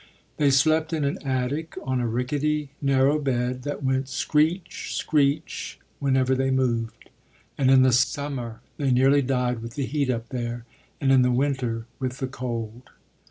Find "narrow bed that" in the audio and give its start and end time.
2.81-3.83